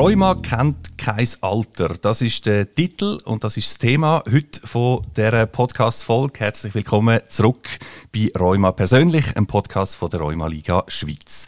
[0.00, 1.90] Rheuma kennt kein Alter.
[2.00, 6.40] Das ist der Titel und das ist das Thema heute von dieser Podcast-Folge.
[6.40, 7.68] Herzlich willkommen zurück
[8.10, 11.44] bei Rheuma persönlich, einem Podcast von der Rheuma Liga Schweiz.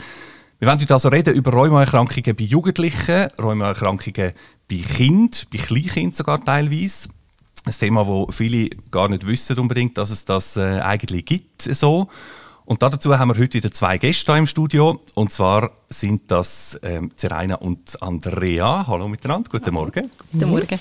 [0.59, 4.33] Wir werden heute also reden über Rheumaerkrankungen bei Jugendlichen, Rheumaerkrankungen
[4.69, 7.09] bei Kindern, bei Kleinkindern sogar teilweise.
[7.65, 12.07] Ein Thema, das viele gar nicht wissen unbedingt, dass es das äh, eigentlich gibt so.
[12.65, 15.01] Und dazu haben wir heute wieder zwei Gäste im Studio.
[15.15, 18.87] Und zwar sind das ähm, Seraina und Andrea.
[18.87, 20.11] Hallo miteinander, guten Morgen.
[20.33, 20.79] Guten Morgen.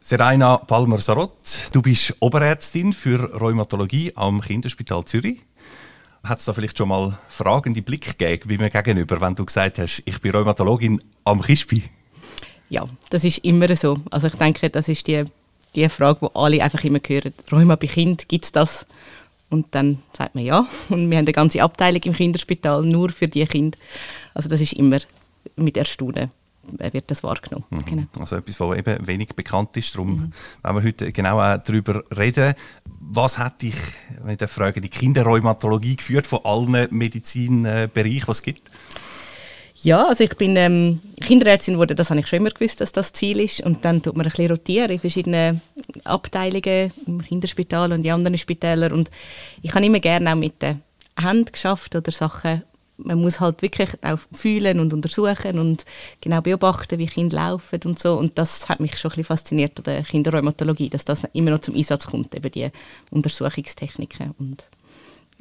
[0.00, 5.38] Seraina Palmer-Sarot, du bist Oberärztin für Rheumatologie am Kinderspital Zürich.
[6.24, 9.78] Hat es da vielleicht schon mal fragende Blick gegeben bei mir gegenüber, wenn du gesagt
[9.78, 11.84] hast, ich bin Rheumatologin am Kispi?
[12.70, 13.98] Ja, das ist immer so.
[14.10, 15.24] Also ich denke, das ist die,
[15.74, 17.34] die Frage, die alle einfach immer hören.
[17.52, 18.86] Rheuma bei Kind, gibt es das?
[19.50, 20.66] Und dann sagt man ja.
[20.88, 23.78] Und wir haben eine ganze Abteilung im Kinderspital nur für die Kinder.
[24.34, 24.98] Also das ist immer
[25.56, 26.30] mit Erstaunen
[26.92, 27.64] wird das wahrgenommen.
[27.70, 27.84] Mhm.
[27.84, 28.02] Genau.
[28.18, 29.94] Also etwas, was eben wenig bekannt ist.
[29.94, 30.32] Darum mhm.
[30.62, 32.54] wenn wir heute genau auch darüber reden.
[33.00, 33.76] Was hat dich,
[34.22, 38.70] wenn ich frage, die Kinderrheumatologie geführt von allen Medizinbereichen, was es gibt?
[39.82, 43.12] Ja, also ich bin ähm, Kinderärztin geworden, das habe ich schon immer gewusst, dass das
[43.12, 43.60] Ziel ist.
[43.60, 45.60] Und dann tut man ein bisschen rotieren in verschiedenen
[46.04, 48.92] Abteilungen, im Kinderspital und in anderen Spitälern.
[48.92, 49.10] Und
[49.62, 50.82] ich habe immer gerne auch mit den
[51.16, 52.64] Händen geschafft oder Sachen.
[52.96, 55.84] Man muss halt wirklich auch fühlen und untersuchen und
[56.20, 58.18] genau beobachten, wie Kinder laufen und so.
[58.18, 61.60] Und das hat mich schon ein bisschen fasziniert an der Kinderrheumatologie, dass das immer noch
[61.60, 62.68] zum Einsatz kommt, eben die
[63.10, 64.34] Untersuchungstechniken.
[64.40, 64.66] Und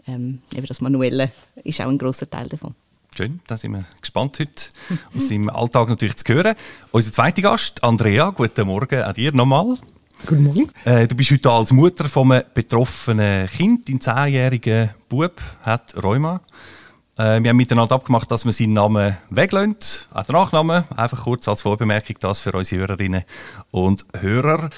[0.07, 1.31] ähm, eben das Manuelle
[1.63, 2.75] ist auch ein großer Teil davon.
[3.17, 4.69] Schön, da sind wir gespannt heute
[5.17, 6.53] aus deinem Alltag natürlich zu hören.
[6.91, 9.79] Unser zweiter Gast, Andrea, guten Morgen an dir nochmal.
[10.27, 10.69] Guten Morgen.
[10.85, 13.89] Äh, du bist heute als Mutter von einem betroffenen Kind.
[13.89, 16.41] Dein zehnjähriger Bub hat Rheuma.
[17.17, 19.77] Äh, wir haben miteinander abgemacht, dass wir seinen Namen weglassen,
[20.13, 20.83] auch den Nachnamen.
[20.95, 23.23] Einfach kurz als Vorbemerkung das für unsere Hörerinnen
[23.71, 24.69] und Hörer.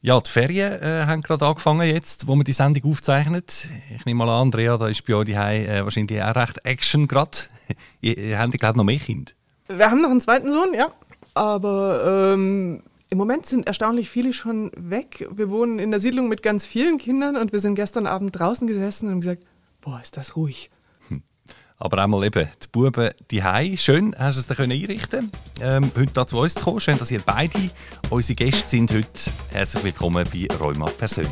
[0.00, 3.68] Ja, die Ferien äh, haben gerade angefangen jetzt, wo wir die Sendung aufzeichnet.
[3.96, 7.38] Ich nehme mal an, Andrea, da ist bei euch äh, wahrscheinlich auch recht Action gerade.
[8.00, 9.32] ihr, ihr habt gerade noch mehr Kinder.
[9.66, 10.92] Wir haben noch einen zweiten Sohn, ja.
[11.34, 15.28] Aber ähm, im Moment sind erstaunlich viele schon weg.
[15.32, 18.68] Wir wohnen in der Siedlung mit ganz vielen Kindern und wir sind gestern Abend draußen
[18.68, 19.42] gesessen und gesagt,
[19.80, 20.70] boah, ist das ruhig
[21.78, 23.76] aber einmal eben die Buben die.
[23.76, 25.30] Schön, hast du es da einrichten
[25.60, 26.80] ähm, heute da zu uns zu kommen.
[26.80, 27.70] Schön, dass ihr beide
[28.10, 29.30] unsere Gäste sind heute.
[29.50, 31.30] Herzlich willkommen bei Rheuma persönlich.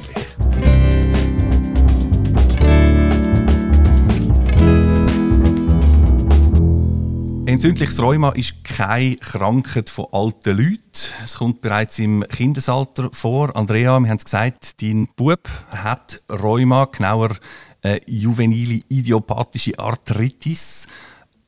[7.47, 10.81] Entzündliches Rheuma ist keine Krankheit von alten Leuten.
[11.25, 13.55] Es kommt bereits im Kindesalter vor.
[13.55, 17.37] Andrea, wir haben es gesagt, dein Bub hat Rheuma, genauer
[17.87, 20.87] äh, juvenile idiopathische Arthritis.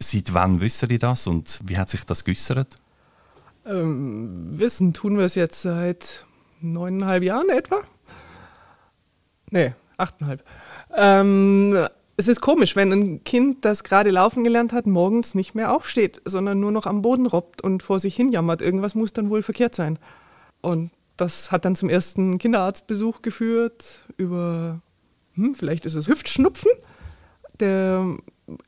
[0.01, 2.79] Seit wann wissen Sie das und wie hat sich das geäußert?
[3.67, 6.25] Ähm, wissen tun wir es jetzt seit
[6.61, 7.81] neuneinhalb Jahren etwa.
[9.51, 10.45] Nee, achteinhalb.
[10.97, 15.73] Ähm, es ist komisch, wenn ein Kind, das gerade laufen gelernt hat, morgens nicht mehr
[15.75, 18.63] aufsteht, sondern nur noch am Boden robbt und vor sich hin jammert.
[18.63, 19.99] Irgendwas muss dann wohl verkehrt sein.
[20.61, 24.81] Und das hat dann zum ersten Kinderarztbesuch geführt über
[25.39, 26.71] hm, vielleicht ist es Hüftschnupfen.
[27.61, 28.17] Der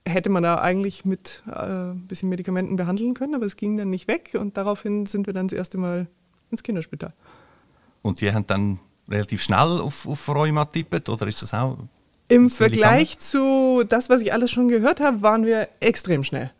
[0.06, 3.90] hätte man da eigentlich mit äh, ein bisschen Medikamenten behandeln können, aber es ging dann
[3.90, 6.06] nicht weg und daraufhin sind wir dann das erste Mal
[6.50, 7.12] ins Kinderspital.
[8.02, 11.78] Und die haben dann relativ schnell auf, auf Rheuma tippet oder ist das auch?
[12.28, 16.52] Im Vergleich zu das, was ich alles schon gehört habe, waren wir extrem schnell.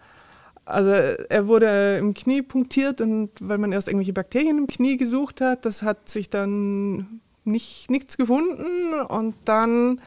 [0.65, 5.41] Also er wurde im Knie punktiert und weil man erst irgendwelche Bakterien im Knie gesucht
[5.41, 10.01] hat, das hat sich dann nicht, nichts gefunden und dann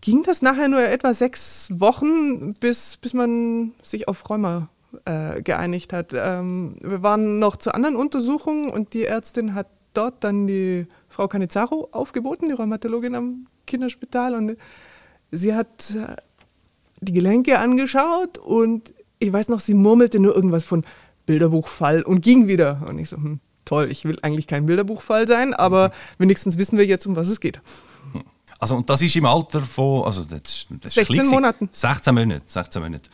[0.00, 4.68] ging das nachher nur etwa sechs Wochen, bis, bis man sich auf Rheuma
[5.04, 6.12] äh, geeinigt hat.
[6.12, 11.28] Ähm, wir waren noch zu anderen Untersuchungen und die Ärztin hat dort dann die Frau
[11.28, 14.56] Canizaro aufgeboten, die Rheumatologin am Kinderspital und
[15.30, 16.16] sie hat äh,
[17.00, 20.84] die Gelenke angeschaut und ich weiß noch, sie murmelte nur irgendwas von
[21.26, 22.84] Bilderbuchfall und ging wieder.
[22.88, 23.40] Und ich so, hm,
[23.72, 25.92] toll, ich will eigentlich kein Bilderbuchfall sein, aber mhm.
[26.24, 27.60] wenigstens wissen wir jetzt, um was es geht.
[28.58, 31.68] Also, und das ist im Alter von also das, das 16 Monaten.
[31.72, 33.10] 16 Monate, 16 Monate.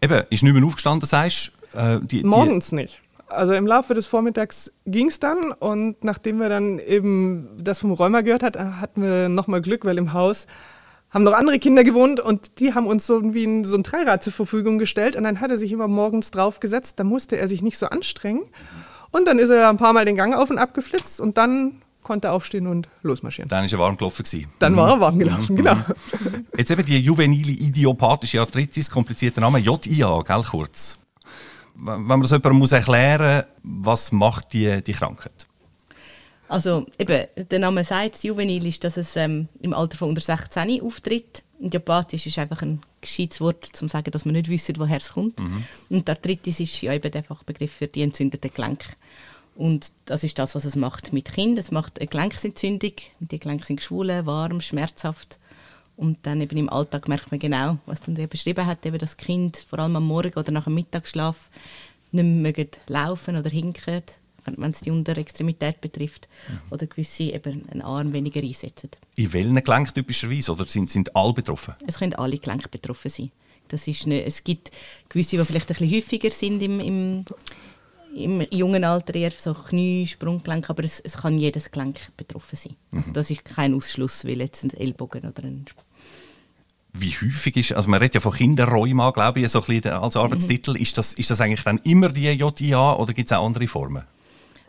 [0.00, 3.00] Eben, ist nicht mehr aufgestanden, sagst äh, die, Morgens die nicht.
[3.26, 7.90] Also im Laufe des Vormittags ging es dann und nachdem wir dann eben das vom
[7.90, 10.46] Räumer gehört hatten, hatten wir nochmal Glück, weil im Haus
[11.10, 14.32] haben noch andere Kinder gewohnt und die haben uns so ein, so ein Dreirad zur
[14.32, 17.78] Verfügung gestellt und dann hat er sich immer morgens draufgesetzt, da musste er sich nicht
[17.78, 18.44] so anstrengen.
[19.10, 21.82] Und dann ist er ein paar Mal den Gang auf und ab geflitzt und dann
[22.02, 23.48] konnte er aufstehen und losmarschieren.
[23.48, 24.22] Dann ist er warm gelaufen.
[24.22, 24.48] Gewesen.
[24.60, 25.56] Dann war er warm gelaufen, mhm.
[25.56, 25.76] genau.
[26.56, 31.00] Jetzt eben die juvenile idiopathische Arthritis, komplizierter Name, JIA, gell, kurz.
[31.74, 35.46] wenn man das jemandem muss erklären muss, was macht die, die Krankheit?
[36.48, 40.80] Also eben, der Name sagt, juvenil ist, dass es ähm, im Alter von unter 16
[40.80, 41.42] auftritt.
[41.58, 44.98] Und Diabetes ist einfach ein gescheites Wort, um zu sagen, dass man nicht wissen, woher
[44.98, 45.40] es kommt.
[45.40, 45.64] Mhm.
[45.90, 48.88] Und Arthritis ist ja eben der Fachbegriff für die entzündeten Gelenke.
[49.54, 51.58] Und das ist das, was es macht mit Kindern.
[51.58, 52.92] Es macht eine Gelenksentzündung.
[53.20, 55.38] Die Gelenke sind geschwollen, warm, schmerzhaft.
[55.96, 59.16] Und dann eben im Alltag merkt man genau, was dann der beschrieben hat, eben das
[59.16, 61.48] Kind vor allem am Morgen oder nach dem Mittagsschlaf
[62.12, 64.02] nicht mehr laufen oder hinken,
[64.56, 66.72] wenn es die Unterextremität betrifft, mhm.
[66.72, 68.90] oder gewisse eben einen Arm weniger einsetzen.
[69.16, 70.52] In welchen Gelenken typischerweise?
[70.52, 71.74] Oder sind, sind alle betroffen?
[71.86, 73.30] Es können alle Gelenke betroffen sein.
[73.68, 74.70] Das ist eine, es gibt
[75.08, 77.24] gewisse, die vielleicht ein bisschen häufiger sind im, im,
[78.14, 82.76] im jungen Alter, eher so Knie, Sprunggelenk, aber es, es kann jedes Gelenk betroffen sein.
[82.92, 82.98] Also mhm.
[82.98, 85.66] Also das ist kein Ausschluss, wie jetzt ein Ellbogen oder ein
[87.00, 90.16] wie häufig ist, also man redet ja von Kinderrheuma, glaube ich, so ein bisschen als
[90.16, 90.72] Arbeitstitel.
[90.72, 90.76] Mhm.
[90.76, 94.04] Ist, das, ist das eigentlich dann immer die JIA oder gibt es auch andere Formen?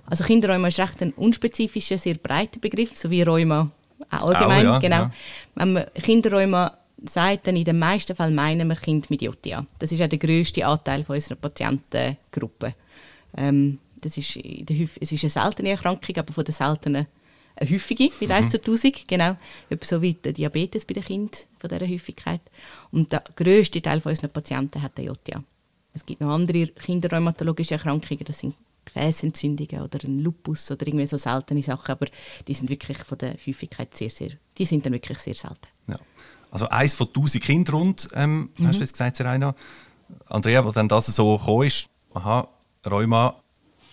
[0.10, 3.70] Also Kinderrheuma ist recht ein unspezifischer, sehr breiter Begriff, so wie Rheuma
[4.10, 4.68] allgemein.
[4.68, 4.96] Auch, ja, genau.
[4.96, 5.12] Ja.
[5.56, 9.66] Wenn man Kinderrheuma sagt, dann in den meisten Fällen meinen wir Kind mit JIA.
[9.80, 12.74] Das ist auch der grösste Anteil von unserer Patientengruppe.
[13.36, 17.08] Ähm, das ist, es ist eine seltene Erkrankung, aber von den seltenen
[17.60, 18.50] eine häufige, mit 1 mhm.
[18.52, 19.36] zu 1000, genau.
[19.82, 22.42] So wie der Diabetes bei den Kindern von dieser Häufigkeit.
[22.92, 25.44] Und der grösste Teil unserer Patienten hat eine JIA.
[25.94, 28.54] Es gibt noch andere kinderrheumatologische Erkrankungen, das sind
[28.94, 32.08] Gefäßentzündungen oder ein Lupus oder irgendwie so seltene Sachen, aber
[32.48, 35.68] die sind wirklich von der Häufigkeit sehr, sehr, die sind dann wirklich sehr selten.
[35.88, 35.98] Ja.
[36.50, 38.68] Also eins von 1000 Kindern rund, ähm, mhm.
[38.68, 39.54] hast du jetzt gesagt, Serena.
[40.26, 42.48] Andrea, wo dann das so gekommen ist, aha,
[42.90, 43.42] Rheuma,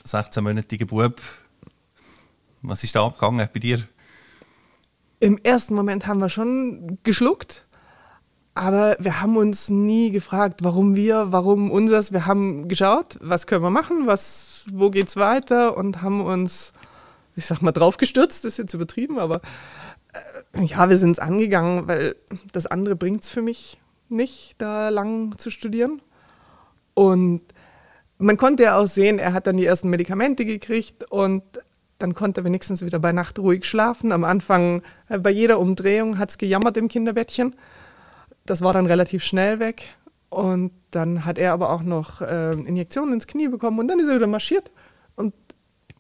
[0.07, 1.21] 16-monatiger Bub,
[2.63, 3.87] was ist da abgegangen bei dir?
[5.21, 7.64] Im ersten Moment haben wir schon geschluckt,
[8.55, 12.13] aber wir haben uns nie gefragt, warum wir, warum unseres.
[12.13, 16.73] Wir haben geschaut, was können wir machen, was, wo es weiter und haben uns,
[17.35, 19.41] ich sag mal, draufgestürzt, das ist jetzt übertrieben, aber
[20.53, 22.15] äh, ja, wir sind es angegangen, weil
[22.53, 26.01] das andere bringt es für mich nicht, da lang zu studieren.
[26.95, 27.43] Und
[28.19, 31.43] man konnte ja auch sehen, er hat dann die ersten Medikamente gekriegt und
[31.99, 34.13] dann konnte er wenigstens wieder bei Nacht ruhig schlafen.
[34.13, 37.57] Am Anfang, äh, bei jeder Umdrehung, hat es gejammert im Kinderbettchen.
[38.47, 39.87] Das war dann relativ schnell weg.
[40.29, 44.09] Und dann hat er aber auch noch äh, Injektionen ins Knie bekommen und dann ist
[44.09, 44.73] er wieder marschiert.
[45.15, 45.33] Und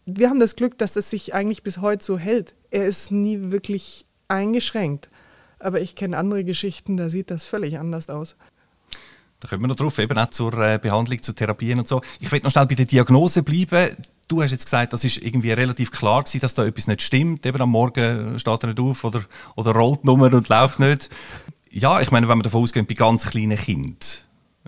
[0.06, 2.54] wir haben das Glück, dass es sich eigentlich bis heute so hält.
[2.70, 5.08] Er ist nie wirklich eingeschränkt.
[5.58, 8.36] Aber ich kenne andere Geschichten, da sieht das völlig anders aus.
[9.40, 12.00] Da kommen wir noch drauf, eben auch zur äh, Behandlung, zu Therapien und so.
[12.18, 13.96] Ich will noch schnell bei der Diagnose bleiben.
[14.26, 17.44] Du hast jetzt gesagt, das ist irgendwie relativ klar gewesen, dass da etwas nicht stimmt.
[17.44, 19.22] Eben am Morgen steht er nicht auf oder,
[19.54, 21.10] oder rollt Nummer und läuft nicht.
[21.76, 23.96] Ja, ich meine, wenn man davon ausgeht, bei ganz kleinen Kindern,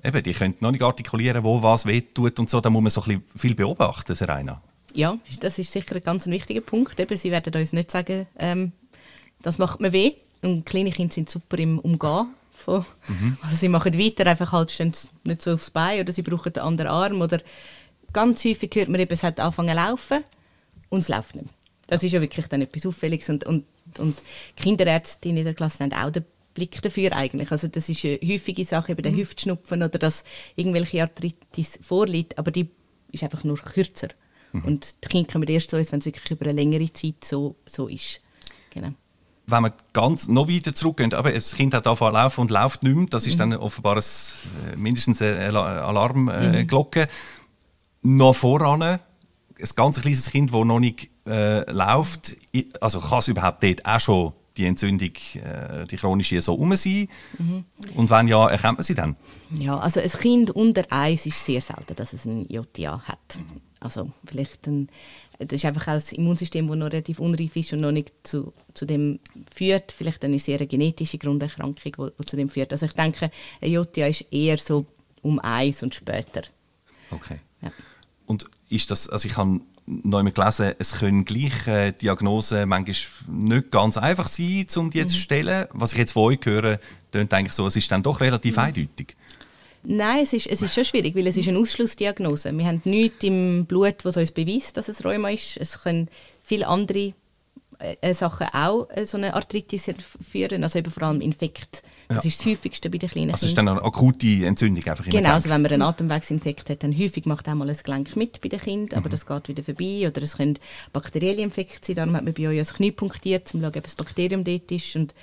[0.02, 3.00] eben, die können noch nicht artikulieren, wo was wehtut und so, da muss man so
[3.02, 4.60] ein bisschen viel beobachten, Serena.
[4.92, 6.98] Ja, das ist sicher ein ganz wichtiger Punkt.
[6.98, 8.72] Eben, sie werden uns nicht sagen, ähm,
[9.40, 10.14] das macht mir weh.
[10.42, 13.38] Und kleine Kinder sind super im Umgehen von, mhm.
[13.40, 14.92] Also sie machen weiter, einfach halt stehen
[15.22, 17.20] nicht so aufs Bein oder sie brauchen einen anderen Arm.
[17.20, 17.38] Oder
[18.12, 20.24] ganz häufig hört man eben, es hat angefangen zu laufen
[20.88, 21.50] und es läuft nicht
[21.86, 23.28] Das ist ja wirklich dann etwas Auffälliges.
[23.28, 23.64] Und, und,
[23.98, 24.16] und
[24.56, 26.24] Kinderärzte in der Klasse haben auch den
[26.56, 27.52] Blick dafür eigentlich.
[27.52, 29.18] Also das ist eine häufige Sache, eben der mhm.
[29.18, 30.24] Hüftschnupfen oder dass
[30.56, 32.68] irgendwelche Arthritis vorliegt, aber die
[33.12, 34.08] ist einfach nur kürzer.
[34.52, 34.64] Mhm.
[34.64, 37.88] Und die Kinder kommen erst so, wenn es wirklich über eine längere Zeit so, so
[37.88, 38.20] ist.
[38.70, 38.92] Genau
[39.46, 42.82] wenn wir ganz noch weiter zurückgehen, aber das Kind hat angefangen zu laufen und läuft
[42.82, 43.50] nicht mehr, das ist mhm.
[43.50, 44.02] dann offenbar ein,
[44.72, 47.02] äh, mindestens eine Alarmglocke.
[47.02, 47.06] Äh,
[48.02, 48.16] mhm.
[48.16, 49.00] Noch voran, ein
[49.74, 52.36] ganz kleines Kind, das noch nicht äh, läuft,
[52.80, 57.08] also kann es überhaupt dort auch schon die Entzündung, äh, die chronische, so um sein?
[57.38, 57.64] Mhm.
[57.94, 59.16] Und wenn ja, erkennt man sie dann?
[59.50, 63.38] Ja, also ein Kind unter Eis ist sehr selten, dass es ein JTA hat.
[63.38, 63.60] Mhm.
[63.80, 64.88] Also vielleicht ein
[65.38, 68.52] das ist einfach auch das Immunsystem, das noch relativ unreif ist und noch nicht zu,
[68.74, 69.20] zu dem
[69.52, 69.92] führt.
[69.92, 72.72] Vielleicht eine sehr genetische Grunderkrankung, die zu dem führt.
[72.72, 74.86] Also ich denke, eine JTA ist eher so
[75.22, 76.42] um eins und später.
[77.10, 77.40] Okay.
[77.60, 77.70] Ja.
[78.26, 82.96] Und ist das, also ich habe einmal gelesen, es können gleich äh, Diagnosen manchmal
[83.28, 85.08] nicht ganz einfach sein, um die mhm.
[85.08, 85.66] zu stellen.
[85.72, 86.78] Was ich jetzt von euch höre,
[87.12, 88.62] klingt eigentlich so, es ist dann doch relativ mhm.
[88.62, 89.16] eindeutig.
[89.88, 92.56] Nein, es ist, es ist schon schwierig, weil es ist eine Ausschlussdiagnose.
[92.56, 95.56] Wir haben nichts im Blut, was uns beweist, dass es Rheuma ist.
[95.58, 96.08] Es können
[96.42, 97.14] viele andere
[97.78, 99.90] äh, Sachen auch äh, so eine Arthritis
[100.28, 101.82] führen, also eben vor allem Infekt.
[102.08, 102.28] Das ja.
[102.28, 103.68] ist das häufigste bei den kleinen also Kindern.
[103.68, 106.96] Also ist dann eine akute Entzündung einfach Genau, also wenn man einen Atemwegsinfekt hat, dann
[106.96, 109.12] häufig macht auch mal ein Gelenk mit bei den Kindern, aber mhm.
[109.12, 110.06] das geht wieder vorbei.
[110.06, 110.58] Oder es können
[110.92, 113.82] bakterielle Infekte sein, darum hat man bei euch das Knie punktiert, um zu schauen, ob
[113.82, 114.96] das Bakterium dort ist.
[114.96, 115.14] Und,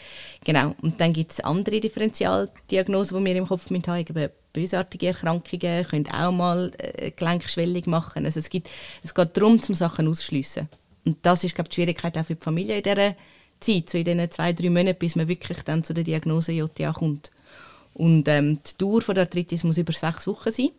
[0.44, 0.76] genau.
[0.82, 6.08] und dann gibt es andere Differentialdiagnosen, die wir im Kopf mit haben, bösartige Erkrankungen können
[6.10, 8.26] auch mal äh, Gelenkschwellung machen.
[8.26, 8.70] Also es, gibt,
[9.04, 10.70] es geht darum, zum Sachen ausschliessen.
[11.06, 13.16] Und das ist, glaube ich, die Schwierigkeit auch für die Familie in dieser
[13.60, 16.94] Zeit, so in diesen zwei, drei Monaten, bis man wirklich dann zu der Diagnose JTA
[16.94, 17.32] kommt.
[17.94, 20.70] Und ähm, die Dauer von der Arthritis muss über sechs Wochen sein,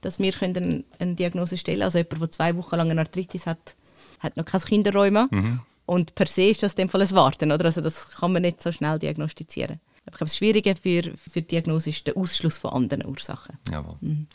[0.00, 1.84] dass wir können eine Diagnose stellen können.
[1.84, 3.76] Also jemand, der zwei Wochen lang eine Arthritis hat,
[4.20, 5.28] hat noch kein Kinderrheuma.
[5.30, 5.60] Mhm.
[5.84, 7.52] Und per se ist das in dem Fall ein Warten.
[7.52, 7.66] Oder?
[7.66, 9.80] Also das kann man nicht so schnell diagnostizieren.
[9.96, 13.58] Ich glaube, das Schwierige für, für die Diagnose ist der Ausschluss von anderen Ursachen.
[13.70, 13.96] Jawohl.
[14.00, 14.26] Mhm.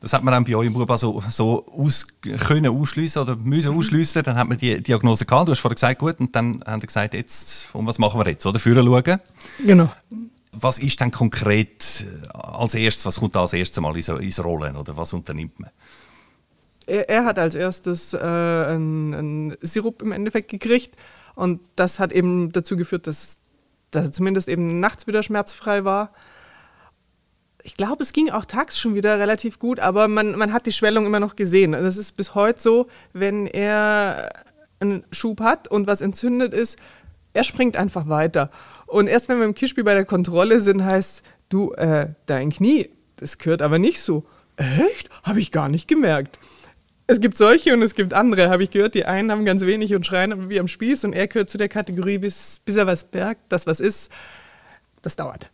[0.00, 3.72] Das hat man dann bei euch im Bub so, so aus, können ausschliessen oder müssen
[3.72, 3.78] mhm.
[3.78, 4.22] ausschliessen.
[4.22, 5.48] Dann hat man die Diagnose gehabt.
[5.48, 8.28] Du hast vorhin gesagt, gut, und dann haben sie gesagt, jetzt, um was machen wir
[8.28, 8.46] jetzt?
[8.46, 9.18] Oder führen schauen.
[9.66, 9.90] Genau.
[10.52, 14.42] Was ist dann konkret äh, als erstes, was kommt da als erstes mal ins, ins
[14.42, 15.70] Rollen oder was unternimmt man?
[16.86, 20.96] Er, er hat als erstes äh, einen Sirup im Endeffekt gekriegt
[21.34, 23.40] und das hat eben dazu geführt, dass,
[23.90, 26.12] dass er zumindest eben nachts wieder schmerzfrei war
[27.62, 30.72] ich glaube, es ging auch tags schon wieder relativ gut, aber man, man hat die
[30.72, 31.72] Schwellung immer noch gesehen.
[31.72, 34.30] Das ist bis heute so, wenn er
[34.80, 36.78] einen Schub hat und was entzündet ist,
[37.34, 38.50] er springt einfach weiter.
[38.86, 42.90] Und erst wenn wir im Kischby bei der Kontrolle sind, heißt, du, äh, dein Knie,
[43.16, 44.24] das gehört aber nicht so.
[44.56, 45.08] Echt?
[45.22, 46.38] Habe ich gar nicht gemerkt.
[47.06, 48.94] Es gibt solche und es gibt andere, habe ich gehört.
[48.94, 51.68] Die einen haben ganz wenig und schreien wie am Spieß und er gehört zu der
[51.68, 54.12] Kategorie, bis, bis er was merkt, dass was ist.
[55.02, 55.50] Das dauert.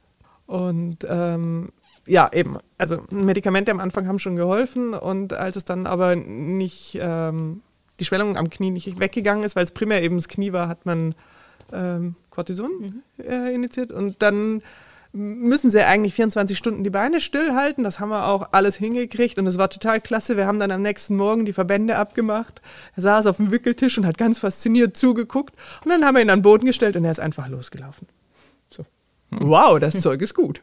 [0.46, 1.70] Und ähm,
[2.06, 2.58] ja, eben.
[2.78, 7.62] Also Medikamente am Anfang haben schon geholfen und als es dann aber nicht ähm,
[8.00, 10.86] die Schwellung am Knie nicht weggegangen ist, weil es primär eben das Knie war, hat
[10.86, 11.14] man
[11.72, 12.70] ähm, Cortison
[13.18, 13.24] mhm.
[13.24, 14.62] äh, initiiert und dann
[15.14, 17.84] müssen sie eigentlich 24 Stunden die Beine stillhalten.
[17.84, 20.36] Das haben wir auch alles hingekriegt und es war total klasse.
[20.36, 22.60] Wir haben dann am nächsten Morgen die Verbände abgemacht.
[22.96, 26.30] Er saß auf dem Wickeltisch und hat ganz fasziniert zugeguckt und dann haben wir ihn
[26.30, 28.08] an den Boden gestellt und er ist einfach losgelaufen.
[28.70, 28.84] So.
[29.30, 29.48] Hm.
[29.48, 30.60] Wow, das Zeug ist gut.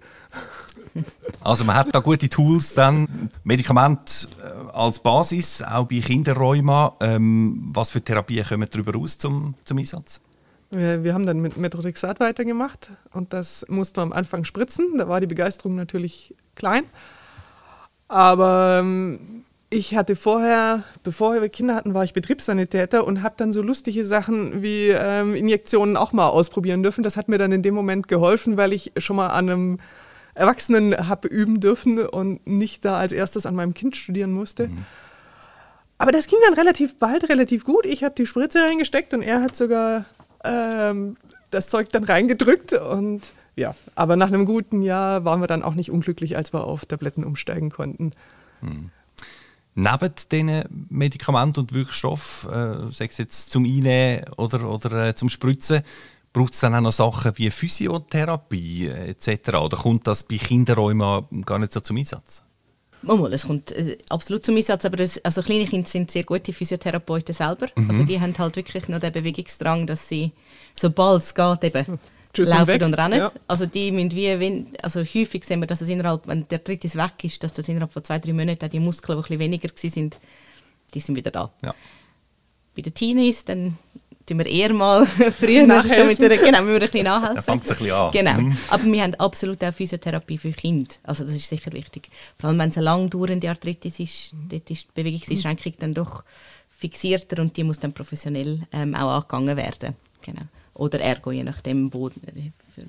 [1.44, 6.96] Also man hat da gute Tools, dann Medikamente äh, als Basis, auch bei Kinderrheuma.
[7.00, 10.22] Ähm, was für Therapien kommen darüber aus zum, zum Einsatz?
[10.70, 14.98] Wir, wir haben dann mit Metrodexat weitergemacht und das mussten wir am Anfang spritzen.
[14.98, 16.84] Da war die Begeisterung natürlich klein.
[18.08, 23.52] Aber ähm, ich hatte vorher, bevor wir Kinder hatten, war ich Betriebssanitäter und habe dann
[23.52, 27.04] so lustige Sachen wie ähm, Injektionen auch mal ausprobieren dürfen.
[27.04, 29.80] Das hat mir dann in dem Moment geholfen, weil ich schon mal an einem
[30.34, 34.70] Erwachsenen habe üben dürfen und nicht da als erstes an meinem Kind studieren musste.
[34.70, 34.86] Mhm.
[35.98, 37.86] Aber das ging dann relativ bald, relativ gut.
[37.86, 40.06] Ich habe die Spritze reingesteckt und er hat sogar
[40.44, 41.16] ähm,
[41.52, 42.74] das Zeug dann reingedrückt.
[42.74, 43.22] Und
[43.56, 46.86] ja, aber nach einem guten Jahr waren wir dann auch nicht unglücklich, als wir auf
[46.86, 48.12] Tabletten umsteigen konnten.
[48.62, 48.90] Mhm.
[49.76, 55.30] Neben diesen Medikamenten und Wirkstoffen, äh, sei es jetzt zum Einnehmen oder, oder äh, zum
[55.30, 55.82] Spritzen,
[56.34, 59.56] Braucht es dann auch noch Sachen wie Physiotherapie äh, etc.?
[59.56, 62.44] Oder kommt das bei Kinderräumen gar nicht so zum Einsatz?
[63.02, 66.54] Mal, es kommt äh, absolut zum Einsatz, aber das, also kleine Kinder sind sehr gute
[66.54, 67.68] Physiotherapeuten selber.
[67.76, 67.90] Mhm.
[67.90, 70.32] Also die haben halt wirklich noch den Bewegungsdrang, dass sie,
[70.74, 72.00] sobald es geht, eben
[72.34, 73.20] Tschüss laufen und, und rennen.
[73.20, 73.32] Ja.
[73.48, 76.84] Also die müssen wie, wenn, also häufig sehen wir, dass es innerhalb, wenn der Tritt
[76.84, 79.70] weg ist, dass das innerhalb von zwei, drei Monaten die Muskeln, die ein bisschen weniger
[79.76, 80.20] sind,
[80.94, 81.52] die sind wieder da.
[81.64, 81.74] Ja.
[82.76, 83.78] Bei den Teenies, dann
[84.26, 87.44] tun wir eher mal früher schon mit der, genau, wir ein bisschen nachhelfen.
[87.44, 88.12] Fängt es ein bisschen an.
[88.12, 88.42] Genau.
[88.42, 88.58] Mhm.
[88.70, 90.94] Aber wir haben absolut auch Physiotherapie für Kinder.
[91.04, 92.10] Also das ist sicher wichtig.
[92.38, 96.24] Vor allem, wenn es eine lang dauernde Arthritis ist, dort ist die Bewegungseinschränkung dann doch
[96.70, 99.96] fixierter und die muss dann professionell ähm, auch angegangen werden.
[100.22, 100.44] Genau.
[100.74, 102.10] Oder Ergo, je nachdem, wo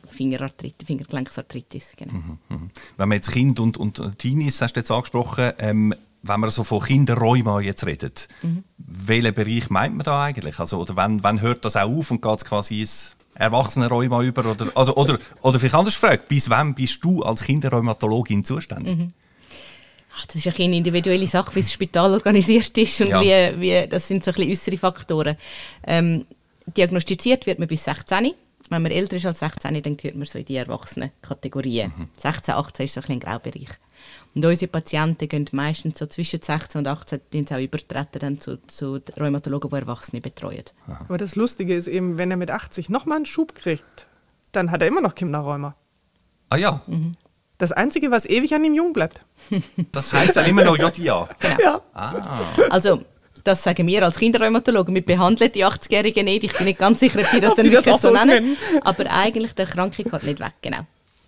[0.09, 1.93] Fingerarthritis, Fingergelenksarthritis.
[1.97, 2.15] Genau.
[2.15, 2.71] Mhm, mhm.
[2.97, 6.64] Wenn man jetzt Kind und, und Teenies, hast du jetzt angesprochen, ähm, wenn man so
[6.64, 8.64] von Kinderräumen jetzt redet, mhm.
[8.79, 10.59] welchen Bereich meint man da eigentlich?
[10.59, 14.47] Also, oder wann, wann hört das auch auf und geht es quasi ins Erwachsenenräuma über?
[14.47, 18.97] Oder, also, oder, oder vielleicht anders gefragt, bis wann bist du als Kinderrheumatologin zuständig?
[18.97, 19.12] Mhm.
[20.26, 23.21] Das ist eine individuelle Sache, wie das Spital organisiert ist und ja.
[23.21, 25.37] wie, wie, das sind so ein bisschen äußere Faktoren.
[25.87, 26.26] Ähm,
[26.67, 28.33] diagnostiziert wird man bis 16.
[28.73, 31.93] Wenn man älter ist als 16, dann gehört man so in die Erwachsenen-Kategorien.
[31.97, 32.09] Mhm.
[32.17, 33.69] 16, 18 ist so ein, ein Graubereich.
[34.35, 39.00] Und unsere Patienten gehen meistens so zwischen 16 und 18 auch übertreten dann zu, zu
[39.19, 40.64] Rheumatologen, die Erwachsene betreuen.
[40.87, 44.07] Aber das Lustige ist eben, wenn er mit 80 nochmal einen Schub kriegt,
[44.52, 45.76] dann hat er immer noch Kinderrheuma.
[46.49, 46.81] Ah ja.
[46.87, 47.17] Mhm.
[47.59, 49.21] Das Einzige, was ewig an ihm jung bleibt.
[49.93, 51.29] Das heißt dann immer noch JIA?
[51.38, 51.61] Genau.
[51.62, 51.81] Ja.
[51.95, 52.14] Ah.
[52.71, 53.05] Also,
[53.45, 54.95] das sagen wir als Kinderrheumatologen.
[54.95, 56.45] Wir behandeln die 80-Jährigen nicht.
[56.45, 58.57] Ich bin nicht ganz sicher, ob die das dann wirklich so nennen.
[58.83, 60.87] Aber eigentlich, der Kranke geht nicht weg, genau.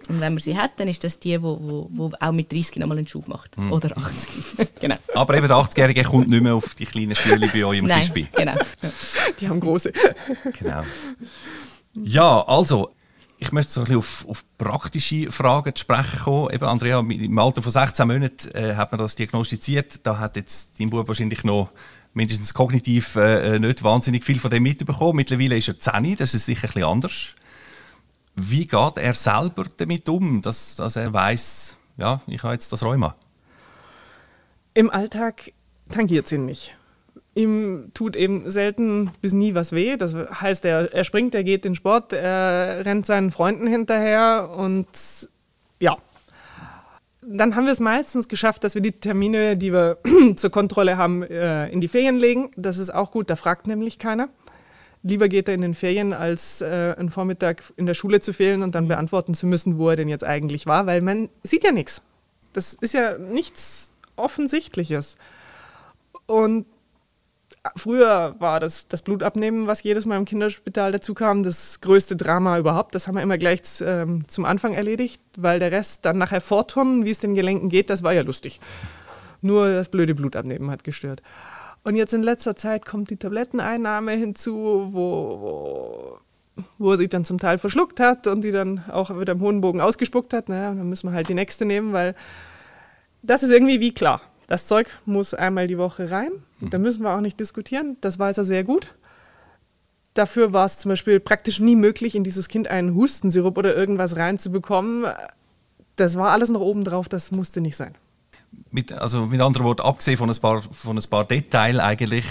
[0.09, 2.77] Und wenn man sie hat, dann ist das die, die wo, wo, auch mit 30
[2.77, 3.57] nochmal einen Schub macht.
[3.57, 3.73] Mhm.
[3.73, 4.69] Oder 80.
[4.81, 4.97] genau.
[5.15, 8.29] Aber eben der 80-Jährige kommt nicht mehr auf die kleinen Stühle bei euch im Nein,
[8.33, 8.55] genau.
[9.41, 9.93] Die haben große.
[10.59, 10.83] genau.
[11.95, 12.91] Ja, also,
[13.45, 16.51] Ich möchte so ein bisschen auf, auf praktische Fragen zu sprechen kommen.
[16.51, 20.01] Eben, Andrea, im Alter von 16 Monaten äh, hat man das diagnostiziert.
[20.03, 21.69] Da hat jetzt dein Bub wahrscheinlich noch
[22.15, 25.17] mindestens kognitiv äh, nicht wahnsinnig viel von dem mitbekommen.
[25.17, 27.37] Mittlerweile ist er 10, das ist sicher ein bisschen anders.
[28.35, 32.83] Wie geht er selber damit um, dass, dass er weiß, ja, ich habe jetzt das
[32.83, 33.15] Rheuma?
[34.73, 35.53] Im Alltag
[35.91, 36.75] tangiert es ihn nicht.
[37.35, 39.97] Ihm tut eben selten bis nie was weh.
[39.97, 44.87] Das heißt, er, er springt, er geht in Sport, er rennt seinen Freunden hinterher und
[45.81, 45.97] ja.
[47.27, 49.99] Dann haben wir es meistens geschafft, dass wir die Termine, die wir
[50.37, 52.51] zur Kontrolle haben, äh, in die Ferien legen.
[52.57, 54.29] Das ist auch gut, da fragt nämlich keiner.
[55.03, 58.63] Lieber geht er in den Ferien, als äh, einen Vormittag in der Schule zu fehlen
[58.63, 61.73] und dann beantworten zu müssen, wo er denn jetzt eigentlich war, weil man sieht ja
[61.73, 62.01] nichts.
[62.53, 65.17] Das ist ja nichts Offensichtliches.
[66.27, 66.67] Und
[67.77, 72.59] Früher war das, das Blutabnehmen, was jedes Mal im Kinderspital dazu kam, das größte Drama
[72.59, 72.95] überhaupt.
[72.95, 77.07] Das haben wir immer gleich ähm, zum Anfang erledigt, weil der Rest dann nachher vorturnen,
[77.07, 78.61] wie es den Gelenken geht, das war ja lustig.
[79.41, 81.23] Nur das blöde Blutabnehmen hat gestört.
[81.85, 86.19] Und jetzt in letzter Zeit kommt die Tabletteneinnahme hinzu, wo, wo,
[86.79, 89.63] wo er sich dann zum Teil verschluckt hat und die dann auch wieder im hohen
[89.63, 90.51] Bogen ausgespuckt hat.
[90.51, 92.15] Naja, dann müssen wir halt die nächste nehmen, weil
[93.23, 94.21] das ist irgendwie wie klar.
[94.47, 96.31] Das Zeug muss einmal die Woche rein.
[96.61, 96.71] Mhm.
[96.71, 97.97] Da müssen wir auch nicht diskutieren.
[98.01, 98.89] Das weiß er sehr gut.
[100.15, 104.17] Dafür war es zum Beispiel praktisch nie möglich, in dieses Kind einen Hustensirup oder irgendwas
[104.17, 105.07] reinzubekommen.
[105.97, 107.95] Das war alles noch oben drauf, das musste nicht sein.
[108.71, 112.25] Mit, also mit anderen Worten, abgesehen von ein paar, von ein paar Details eigentlich,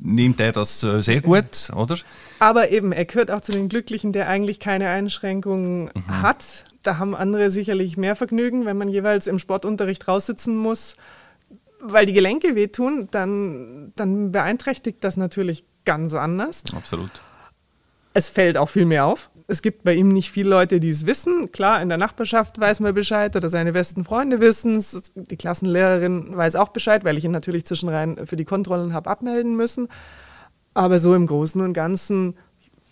[0.00, 1.96] nimmt er das äh, sehr gut, oder?
[2.40, 6.22] Aber eben, er gehört auch zu den Glücklichen, der eigentlich keine Einschränkungen mhm.
[6.22, 6.64] hat.
[6.82, 10.96] Da haben andere sicherlich mehr Vergnügen, wenn man jeweils im Sportunterricht raussitzen muss
[11.80, 16.64] weil die Gelenke wehtun, dann, dann beeinträchtigt das natürlich ganz anders.
[16.74, 17.10] Absolut.
[18.14, 19.30] Es fällt auch viel mehr auf.
[19.48, 21.52] Es gibt bei ihm nicht viele Leute, die es wissen.
[21.52, 25.12] Klar, in der Nachbarschaft weiß man Bescheid oder seine besten Freunde wissen es.
[25.14, 29.54] Die Klassenlehrerin weiß auch Bescheid, weil ich ihn natürlich zwischenrein für die Kontrollen habe abmelden
[29.54, 29.88] müssen.
[30.74, 32.36] Aber so im Großen und Ganzen,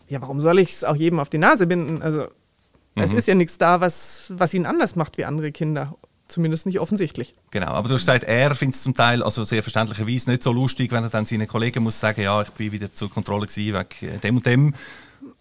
[0.09, 2.02] ja, warum soll ich es auch jedem auf die Nase binden?
[2.02, 3.02] Also, mhm.
[3.02, 5.96] es ist ja nichts da, was, was ihn anders macht wie andere Kinder.
[6.26, 7.34] Zumindest nicht offensichtlich.
[7.50, 10.52] Genau, aber du hast gesagt, er findet es zum Teil, also sehr verständlicherweise, nicht so
[10.52, 13.74] lustig, wenn er dann seinen Kollegen muss sagen, ja, ich bin wieder zur Kontrolle gewesen,
[14.00, 14.74] wegen dem und dem.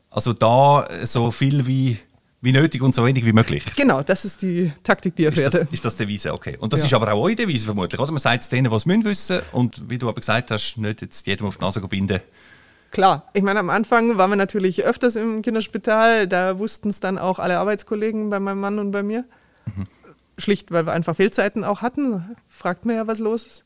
[0.10, 1.98] Also da so viel wie,
[2.42, 3.64] wie nötig und so wenig wie möglich.
[3.76, 5.54] Genau, das ist die Taktik, die er fährt.
[5.54, 6.58] Ist das, ist das Devise, okay.
[6.60, 6.88] Und das ja.
[6.88, 8.12] ist aber auch eure Devise vermutlich, oder?
[8.12, 11.26] Man sagt es denen, was müssen wissen und wie du aber gesagt hast, nicht jetzt
[11.26, 12.20] jedem auf die Nase binden.
[12.92, 17.18] Klar, ich meine, am Anfang waren wir natürlich öfters im Kinderspital, da wussten es dann
[17.18, 19.26] auch alle Arbeitskollegen bei meinem Mann und bei mir.
[19.66, 19.88] Mhm.
[20.38, 22.36] Schlicht, weil wir einfach Fehlzeiten auch hatten.
[22.48, 23.66] Fragt man ja, was los ist.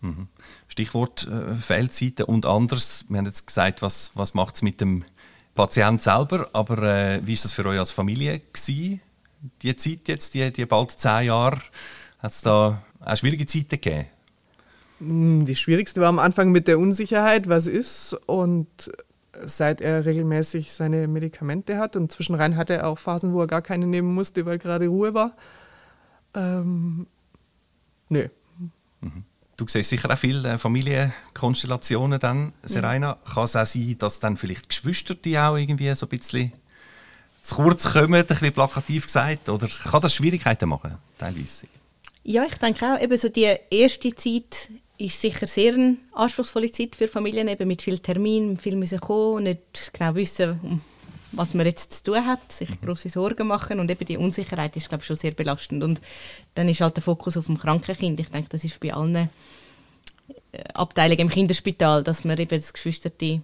[0.00, 0.28] Mhm.
[0.68, 3.04] Stichwort äh, Fehlzeiten und anders.
[3.08, 5.04] Wir haben jetzt gesagt, was, was macht es mit dem
[5.54, 9.00] Patient selber, aber äh, wie ist das für euch als Familie gewesen?
[9.62, 11.58] Die Zeit jetzt, die, die bald zehn Jahre,
[12.18, 14.06] hat es da auch schwierige Zeiten gegeben?
[14.98, 18.14] Hm, die schwierigste war am Anfang mit der Unsicherheit, was ist.
[18.26, 18.68] Und
[19.44, 23.62] seit er regelmäßig seine Medikamente hat und zwischenrein hatte er auch Phasen, wo er gar
[23.62, 25.36] keine nehmen musste, weil gerade Ruhe war,
[26.36, 27.06] ähm,
[28.08, 28.28] nö.
[29.00, 29.24] Mhm.
[29.56, 33.14] Du siehst sicher auch viele Familienkonstellationen dann, Serena.
[33.14, 33.32] Mhm.
[33.32, 36.52] Kann es auch sein, dass dann vielleicht Geschwister die auch irgendwie so ein bisschen
[37.40, 39.48] zu kurz kommen, ein bisschen plakativ gesagt?
[39.48, 41.66] Oder kann das Schwierigkeiten machen, teilweise?
[42.22, 44.68] Ja, ich denke auch, eben so die erste Zeit
[44.98, 49.44] ist sicher sehr eine anspruchsvolle Zeit für Familien, eben mit viel Termin, viel müssen kommen,
[49.44, 50.82] nicht genau wissen,
[51.36, 52.80] was man jetzt zu tun hat, sich mhm.
[52.84, 56.00] große Sorgen machen und eben die Unsicherheit ist glaube ich schon sehr belastend und
[56.54, 58.20] dann ist halt der Fokus auf dem kranken Kind.
[58.20, 59.28] Ich denke, das ist bei allen äh,
[60.74, 63.42] Abteilungen im Kinderspital, dass man eben das Geschwisterte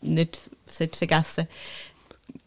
[0.00, 1.48] nicht vergessen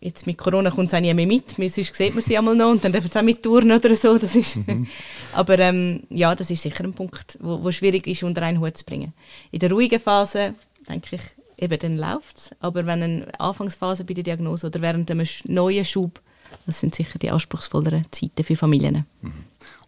[0.01, 2.71] Jetzt mit Corona kommt es auch nie mehr mit, sonst sieht man sie einmal noch
[2.71, 4.17] und dann dürfen sie auch mit touren oder so.
[4.17, 4.87] Das ist, mhm.
[5.33, 8.77] Aber ähm, ja, das ist sicher ein Punkt, wo, wo schwierig ist, unter einen Hut
[8.77, 9.13] zu bringen.
[9.51, 10.55] In der ruhigen Phase,
[10.87, 11.21] denke ich,
[11.61, 12.51] eben dann läuft es.
[12.59, 16.21] Aber wenn eine Anfangsphase bei der Diagnose oder während einem neuen Schub,
[16.65, 19.05] das sind sicher die anspruchsvolleren Zeiten für Familien.
[19.21, 19.33] Mhm.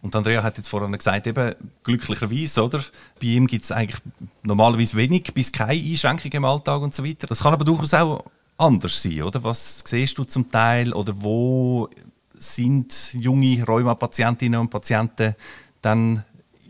[0.00, 1.54] Und Andrea hat jetzt vorhin gesagt, eben,
[1.84, 2.80] glücklicherweise, oder?
[3.20, 4.00] Bei ihm gibt es eigentlich
[4.42, 7.26] normalerweise wenig bis keine Einschränkungen im Alltag und so weiter.
[7.28, 8.24] Das kann aber durchaus auch
[8.58, 9.42] anders sein, oder?
[9.44, 11.88] Was siehst du zum Teil oder wo
[12.34, 15.36] sind junge Rheuma-Patientinnen und Patienten
[15.80, 16.24] dann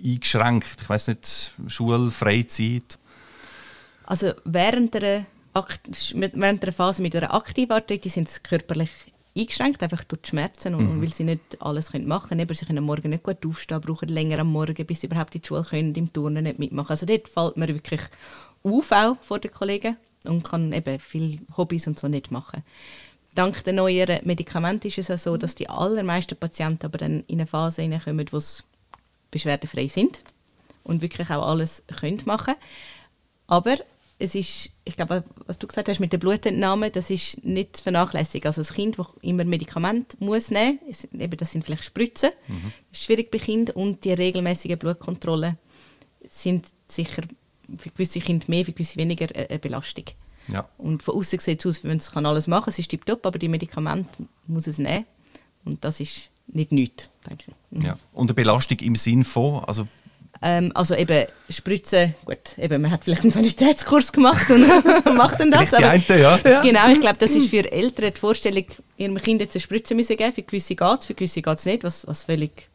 [0.05, 0.77] eingeschränkt?
[0.83, 2.99] Ich weiß nicht, Schule, Freizeit?
[4.05, 5.27] Also während der,
[6.15, 8.91] während der Phase mit einer Aktivarthritis sind sie körperlich
[9.37, 11.03] eingeschränkt, einfach durch die Schmerzen und, mhm.
[11.03, 12.55] weil sie nicht alles können machen können.
[12.55, 15.41] Sie können am Morgen nicht gut aufstehen, brauchen länger am Morgen, bis sie überhaupt in
[15.41, 16.91] die Schule können, im Turnen nicht mitmachen.
[16.91, 18.03] Also dort fällt mir wirklich
[18.63, 22.63] auf vor den Kollegen und kann eben viele Hobbys und so nicht machen.
[23.35, 27.41] dank der neueren Medikamente ist es auch so, dass die allermeisten Patienten aber dann in
[27.41, 28.63] eine Phase hineinkommen, wo sie
[29.31, 30.23] beschwerdefrei sind
[30.85, 32.55] und wirklich auch alles können machen
[33.47, 33.77] Aber
[34.19, 37.83] es ist, ich glaube, was du gesagt hast mit der Blutentnahme, das ist nicht zu
[37.83, 38.47] vernachlässigen.
[38.47, 42.73] Also das Kind, das immer Medikament muss nehmen muss, eben das sind vielleicht Spritzen, mhm.
[42.91, 45.59] das ist schwierig bei Kindern und die regelmäßigen Blutkontrollen
[46.29, 47.23] sind sicher
[47.79, 50.05] für gewisse Kinder mehr, für gewisse weniger eine Belastung.
[50.49, 50.69] Ja.
[50.79, 53.39] Und von außen sieht es aus, wenn es alles machen kann, es ist tiptop, aber
[53.39, 55.05] die Medikamente muss es nehmen
[55.65, 57.79] und das ist nicht nichts, denke ich.
[57.79, 57.87] Mhm.
[57.87, 57.99] Ja.
[58.13, 59.89] Und eine Belastung im Sinn von, also
[60.43, 64.61] ähm, also eben Spritzen, gut, eben, man hat vielleicht einen Sanitätskurs gemacht und
[65.17, 65.73] macht dann das.
[65.73, 66.61] aber, eine, ja.
[66.63, 68.65] Genau, ich glaube, das ist für Eltern die Vorstellung,
[68.97, 70.33] ihrem Kind jetzt eine Spritze müssen geben.
[70.33, 72.69] Für gewisse geht es, für gewisse geht es nicht, was, was völlig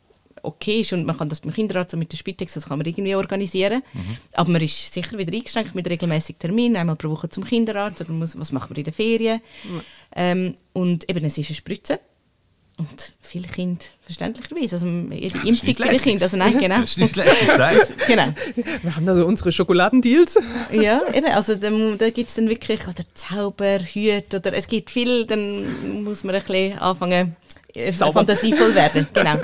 [0.44, 2.88] okay ist und man kann das beim Kinderarzt und mit der Spitex, das kann man
[2.88, 3.84] irgendwie organisieren.
[3.94, 4.18] Mhm.
[4.34, 8.12] Aber man ist sicher wieder eingeschränkt mit regelmäßigen Terminen, einmal pro Woche zum Kinderarzt oder
[8.12, 9.42] muss, was macht man in der Ferien.
[9.64, 9.82] Mhm.
[10.16, 12.00] Ähm, und eben, es ist eine Spritze.
[12.78, 16.82] Und viele Kinder, verständlicherweise, also jede Impfung bei Kinder, also nein, genau.
[16.82, 17.78] Das ist nicht lässig, nein.
[18.08, 18.34] genau.
[18.84, 20.38] Wir haben da so unsere Schokoladendeals.
[20.72, 25.26] ja, eben, also da, da gibt es dann wirklich, oder Zauberhüte, oder es gibt viel,
[25.26, 27.36] dann muss man ein bisschen anfangen,
[27.74, 29.40] äh, fantasievoll werden, genau.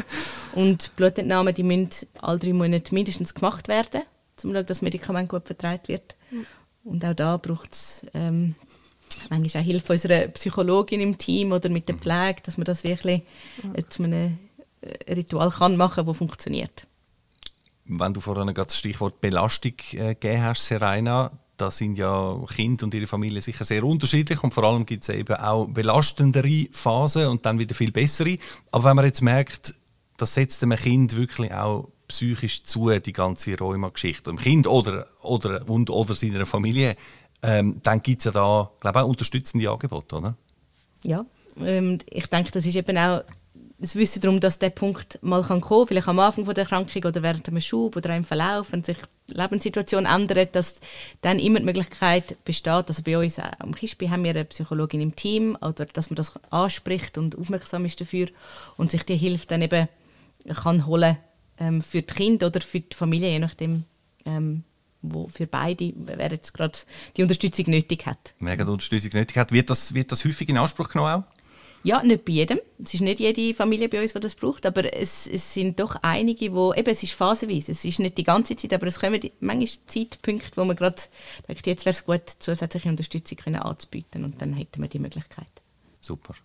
[0.54, 1.90] Und Blutentnahmen, die müssen
[2.22, 6.16] alle drei Monate mindestens gemacht werden, um zu schauen, dass das Medikament gut vertreibt wird.
[6.84, 8.56] Und auch da braucht es ähm,
[9.30, 13.22] manchmal auch Hilfe unserer Psychologin im Team oder mit der Pflege, dass man das wirklich
[13.74, 14.38] äh, zu einem
[14.82, 16.88] äh, Ritual kann machen, das funktioniert.
[17.86, 22.86] Wenn du vorhin gerade das Stichwort Belastung äh, gegeben hast, Serena, da sind ja Kinder
[22.86, 27.28] und ihre Familie sicher sehr unterschiedlich und vor allem gibt es eben auch belastendere Phasen
[27.28, 28.38] und dann wieder viel bessere.
[28.72, 29.76] Aber wenn man jetzt merkt,
[30.18, 35.68] das setzt einem Kind wirklich auch psychisch zu, die ganze Rheuma-Geschichte, dem Kind oder, oder,
[35.70, 36.96] und, oder seiner Familie,
[37.44, 40.36] ähm, dann gibt es ja da, glaube auch unterstützende Angebote, oder?
[41.04, 41.26] Ja,
[41.60, 43.24] ähm, ich denke, das ist eben auch
[43.84, 47.04] das Wissen darum, dass der Punkt mal kann kommen vielleicht am Anfang von der Erkrankung
[47.04, 48.98] oder während einem Schub oder im Verlauf, wenn sich
[49.30, 50.80] die Lebenssituation ändert, dass
[51.22, 55.16] dann immer die Möglichkeit besteht, also bei uns am Kispi haben wir eine Psychologin im
[55.18, 58.28] Team, oder dass man das anspricht und aufmerksam ist dafür
[58.78, 59.90] und sich die Hilfe dann eben
[60.48, 61.18] kann holen
[61.60, 63.84] ähm, für die Kinder oder für die Familie, je nachdem,
[64.26, 64.64] ähm,
[65.04, 66.78] wo für beide, wer jetzt gerade
[67.16, 68.34] die Unterstützung nötig hat.
[68.40, 69.52] Wer gerade Unterstützung nötig hat.
[69.52, 71.44] Wird das, wird das häufig in Anspruch genommen auch?
[71.86, 72.60] Ja, nicht bei jedem.
[72.82, 75.98] Es ist nicht jede Familie bei uns, die das braucht, aber es, es sind doch
[76.02, 79.20] einige, wo eben, es ist phasenweise, es ist nicht die ganze Zeit, aber es kommen
[79.42, 81.02] manchmal Zeitpunkte, wo man gerade
[81.48, 85.48] denkt, jetzt wäre es gut, zusätzliche Unterstützung können anzubieten und dann hätten wir die Möglichkeit.
[86.00, 86.36] Super.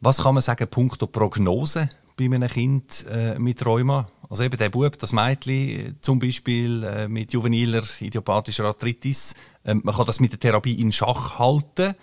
[0.00, 4.08] Was kann man sagen, punkto Prognose bei einem Kind äh, mit Rheuma?
[4.28, 9.94] Also eben der Bub, das Mädchen zum Beispiel äh, mit juveniler idiopathischer Arthritis, ähm, man
[9.94, 11.94] kann das mit der Therapie in Schach halten,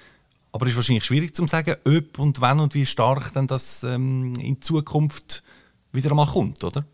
[0.51, 3.83] aber es ist wahrscheinlich schwierig zu sagen, ob und wann und wie stark dann das
[3.83, 5.43] ähm, in Zukunft
[5.91, 6.85] wieder einmal kommt, oder?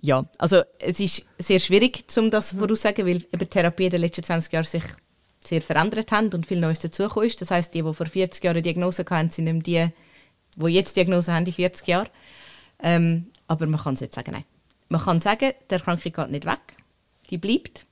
[0.00, 4.22] Ja, also es ist sehr schwierig, um das voraussagen, weil eben Therapie in den letzten
[4.22, 4.84] 20 Jahren sich
[5.46, 7.40] sehr verändert haben und viel Neues dazugekommen ist.
[7.40, 9.88] Das heißt, die, die vor 40 Jahren eine Diagnose hatten, sind nicht die,
[10.56, 12.10] die jetzt Diagnose haben, die 40 Jahre.
[12.82, 14.44] Ähm, aber man kann es jetzt sagen, nein.
[14.88, 16.60] Man kann sagen, der Erkrankung geht nicht weg,
[17.30, 17.86] die bleibt.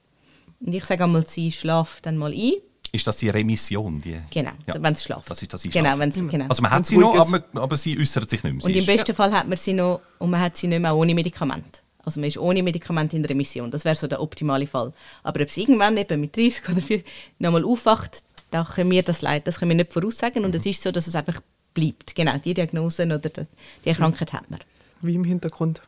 [0.60, 2.52] Und ich sage einmal, sie schlaft dann mal ein.
[2.92, 4.00] Ist das die Remission?
[4.02, 5.30] Die, genau, ja, wenn sie schlaft.
[5.30, 6.46] Das ist das genau, wenn sie, genau.
[6.48, 8.64] Also man hat sie noch, aber, aber, sie äußert sich nicht mehr.
[8.64, 9.14] Und im besten ja.
[9.14, 11.82] Fall hat man sie noch und man hat sie nicht mehr ohne Medikament.
[12.04, 13.70] Also man ist ohne Medikament in Remission.
[13.70, 14.92] Das wäre so der optimale Fall.
[15.22, 17.06] Aber ob es irgendwann eben mit 30 oder 40
[17.38, 20.44] nochmal aufwacht, da können wir das leid, das können wir nicht voraussagen.
[20.44, 20.60] Und mhm.
[20.60, 21.40] es ist so, dass es einfach
[21.72, 22.14] bleibt.
[22.14, 23.48] Genau, die Diagnose oder das,
[23.84, 24.60] die Krankheit hat man.
[25.02, 25.82] Wie im Hintergrund.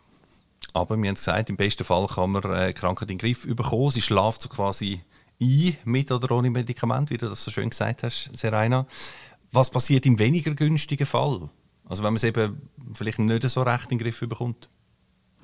[0.73, 3.47] Aber wir haben gesagt, im besten Fall kann man äh, die Krankheit in den Griff
[3.47, 3.91] bekommen.
[3.91, 5.01] Sie schlaft so quasi
[5.41, 8.87] ein, mit oder ohne Medikament, wie du das so schön gesagt hast, Serena.
[9.53, 11.49] Was passiert im weniger günstigen Fall?
[11.85, 12.61] Also wenn man es eben
[12.95, 14.69] vielleicht nicht so recht in den Griff bekommt?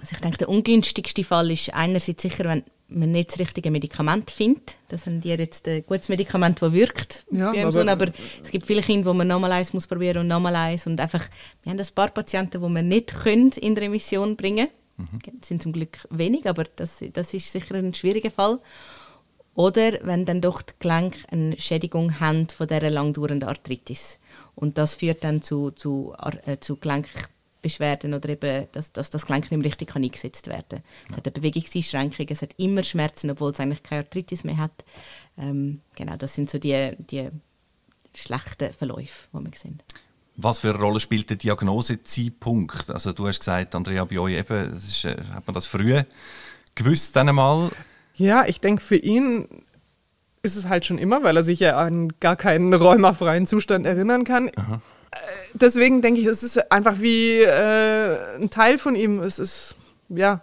[0.00, 4.30] Also ich denke, der ungünstigste Fall ist einerseits sicher, wenn man nicht das richtige Medikament
[4.30, 4.76] findet.
[4.88, 7.24] Das haben die jetzt ein gutes Medikament, das wirkt.
[7.30, 7.88] Ja, aber, Sohn.
[7.88, 8.08] aber
[8.42, 10.86] es gibt viele Kinder, wo man nochmal eins muss probieren und nochmal eins.
[10.86, 11.26] Und einfach,
[11.62, 15.10] wir haben ein paar Patienten, die wir nicht können in Remission bringen können.
[15.12, 15.38] Mhm.
[15.40, 18.58] Das sind zum Glück wenig, aber das, das ist sicher ein schwieriger Fall.
[19.54, 24.18] Oder wenn dann doch die Gelenke eine Schädigung haben von dieser langdauernden Arthritis.
[24.54, 26.14] Und das führt dann zu, zu,
[26.46, 26.76] äh, zu
[27.60, 30.82] Gelenkbeschwerden oder eben, dass, dass das Gelenk nicht mehr richtig eingesetzt werden kann.
[31.10, 34.84] Es hat eine Bewegungseinschränkung, es hat immer Schmerzen, obwohl es eigentlich keine Arthritis mehr hat.
[35.38, 37.28] Ähm, genau, das sind so die, die
[38.14, 39.82] schlechten Verläufe, die wir sehen.
[40.36, 42.90] Was für eine Rolle spielt der Diagnosezeitpunkt?
[42.90, 46.02] Also du hast gesagt, Andrea, bei euch eben, ist, äh, hat man das früh
[46.74, 47.70] gewusst dann einmal?
[48.14, 49.46] Ja, ich denke für ihn
[50.42, 54.24] ist es halt schon immer, weil er sich ja an gar keinen räumerfreien Zustand erinnern
[54.24, 54.50] kann.
[54.56, 54.80] Aha.
[55.54, 59.20] Deswegen denke ich, es ist einfach wie äh, ein Teil von ihm.
[59.20, 59.76] Es ist,
[60.08, 60.40] ja,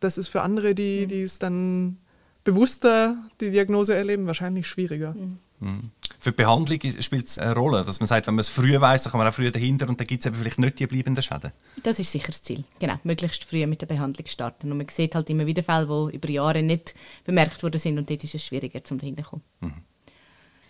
[0.00, 1.98] das ist für andere, die, die es dann
[2.44, 5.14] bewusster die Diagnose erleben, wahrscheinlich schwieriger.
[5.14, 5.38] Mhm.
[5.60, 5.90] mhm.
[6.20, 9.02] Für die Behandlung spielt es eine Rolle, dass man sagt, wenn man es früh weiß,
[9.02, 11.52] dann kann man auch früher dahinter und dann gibt es vielleicht nicht die bleibenden Schäden.
[11.82, 12.64] Das ist sicher das Ziel.
[12.78, 14.72] Genau, möglichst früh mit der Behandlung starten.
[14.72, 16.94] Und man sieht halt immer wieder Fälle, die über Jahre nicht
[17.24, 19.42] bemerkt worden sind und dort ist es schwieriger, zum dahinter zu kommen.
[19.60, 19.72] Mhm.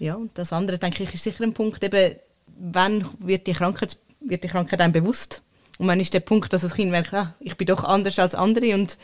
[0.00, 3.96] Ja, und das andere, denke ich, ist sicher ein Punkt, eben, wann wird die Krankheit,
[4.20, 5.42] wird die Krankheit einem bewusst?
[5.78, 8.34] Und wann ist der Punkt, dass das Kind merkt, ah, ich bin doch anders als
[8.34, 8.96] andere und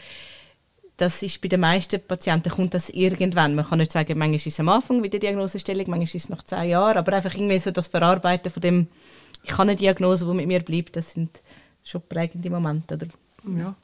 [0.97, 3.55] das ist bei den meisten Patienten kommt das irgendwann.
[3.55, 6.29] Man kann nicht sagen, manchmal ist es am Anfang wie die Diagnosestellung, manchmal ist es
[6.29, 8.87] nach zehn Jahren, aber einfach irgendwie so das Verarbeiten von dem,
[9.43, 11.41] ich habe eine Diagnose, die mit mir bleibt, das sind
[11.83, 13.07] schon prägende Momente, oder?
[13.57, 13.75] Ja.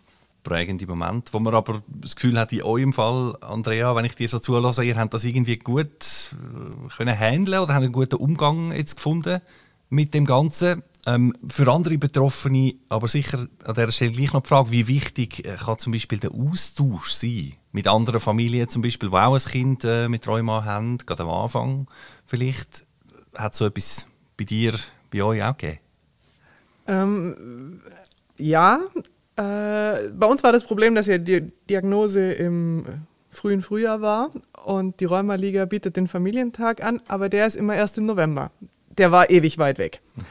[0.46, 4.28] Prägende Momente, wo man aber das Gefühl hat, in eurem Fall, Andrea, wenn ich dir
[4.28, 8.70] so zulasse, ihr habt das irgendwie gut äh, können handeln oder habt einen guten Umgang
[8.70, 9.40] jetzt gefunden
[9.88, 10.84] mit dem Ganzen.
[11.04, 15.44] Ähm, für andere Betroffene, aber sicher an dieser Stelle gleich noch die Frage, wie wichtig
[15.44, 19.50] äh, kann zum Beispiel der Austausch sein mit anderen Familien, zum Beispiel, die auch ein
[19.50, 21.88] Kind äh, mit Rheuma haben, gerade am Anfang
[22.24, 22.86] vielleicht.
[23.36, 24.06] Hat so etwas
[24.36, 24.74] bei dir,
[25.10, 25.80] bei euch auch gegeben?
[26.86, 27.80] Ähm,
[28.38, 28.80] ja,
[29.36, 32.84] äh, bei uns war das Problem, dass ja die Diagnose im
[33.30, 34.30] frühen Frühjahr war
[34.64, 38.50] und die Rheuma-Liga bietet den Familientag an, aber der ist immer erst im November.
[38.96, 40.00] Der war ewig weit weg.
[40.16, 40.22] Mhm.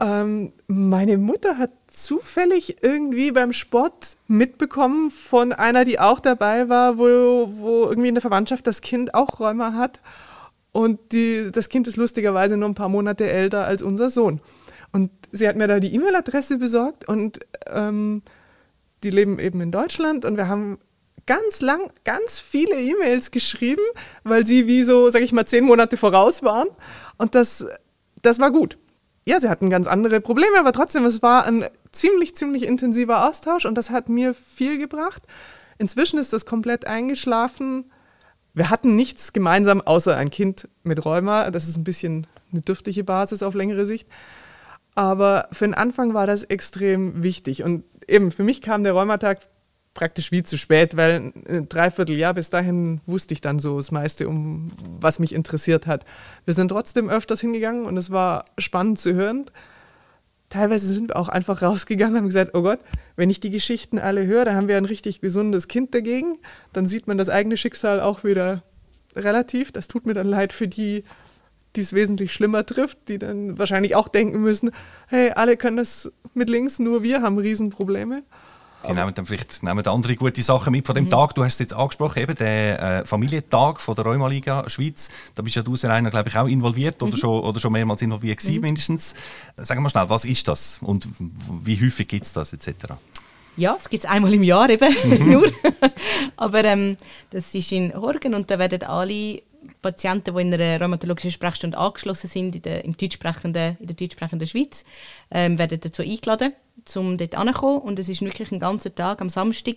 [0.00, 6.98] Ähm, meine Mutter hat zufällig irgendwie beim Sport mitbekommen von einer, die auch dabei war,
[6.98, 10.00] wo, wo irgendwie in der Verwandtschaft das Kind auch Rheuma hat.
[10.72, 14.40] Und die, das Kind ist lustigerweise nur ein paar Monate älter als unser Sohn.
[14.94, 18.22] Und sie hat mir da die E-Mail-Adresse besorgt und ähm,
[19.02, 20.78] die leben eben in Deutschland und wir haben
[21.26, 23.82] ganz lang, ganz viele E-Mails geschrieben,
[24.22, 26.68] weil sie wie so, sag ich mal, zehn Monate voraus waren.
[27.18, 27.66] Und das,
[28.22, 28.78] das war gut
[29.24, 33.64] ja, sie hatten ganz andere Probleme, aber trotzdem, es war ein ziemlich, ziemlich intensiver Austausch
[33.64, 35.22] und das hat mir viel gebracht.
[35.78, 37.90] Inzwischen ist das komplett eingeschlafen.
[38.52, 41.50] Wir hatten nichts gemeinsam, außer ein Kind mit Rheuma.
[41.50, 44.08] Das ist ein bisschen eine dürftige Basis auf längere Sicht.
[44.94, 47.62] Aber für den Anfang war das extrem wichtig.
[47.62, 49.38] Und eben, für mich kam der Rheumatag
[49.94, 54.28] praktisch wie zu spät, weil ein Dreivierteljahr bis dahin wusste ich dann so das meiste,
[54.28, 56.04] um was mich interessiert hat.
[56.44, 59.46] Wir sind trotzdem öfters hingegangen und es war spannend zu hören.
[60.48, 62.80] Teilweise sind wir auch einfach rausgegangen und haben gesagt, oh Gott,
[63.16, 66.38] wenn ich die Geschichten alle höre, dann haben wir ein richtig gesundes Kind dagegen.
[66.72, 68.64] Dann sieht man das eigene Schicksal auch wieder
[69.16, 69.70] relativ.
[69.72, 71.04] Das tut mir dann leid für die,
[71.76, 74.70] die es wesentlich schlimmer trifft, die dann wahrscheinlich auch denken müssen,
[75.08, 78.22] hey, alle können das mit links, nur wir haben Riesenprobleme.
[78.88, 81.10] Die nehmen dann vielleicht nehmen andere gute Sachen mit von dem mhm.
[81.10, 81.34] Tag.
[81.34, 85.08] Du hast es jetzt angesprochen, eben der äh, Familientag von der Rheumaliga Schweiz.
[85.34, 87.08] Da bist ja du, Serena, glaube ich, auch involviert mhm.
[87.08, 88.60] oder, schon, oder schon mehrmals involviert gewesen, mhm.
[88.60, 89.14] mindestens.
[89.56, 91.08] Sag mal schnell, was ist das und
[91.62, 92.94] wie häufig gibt es das etc.?
[93.56, 95.32] Ja, es gibt es einmal im Jahr eben mhm.
[95.32, 95.52] nur.
[96.36, 96.96] Aber ähm,
[97.30, 99.40] das ist in Horgen und da werden alle
[99.84, 104.48] Patienten, die in einer rheumatologischen Sprechstunde angeschlossen sind in der, im deutschsprechenden, in der deutschsprechenden
[104.48, 104.84] Schweiz,
[105.30, 106.52] ähm, werden dazu eingeladen
[106.96, 107.82] um dort anzukommen.
[107.82, 109.76] Und es ist wirklich ein ganzer Tag am Samstag,